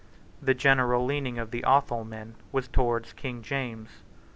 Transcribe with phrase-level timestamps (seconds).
[0.41, 4.01] The general leaning of the Athol men was towards King James.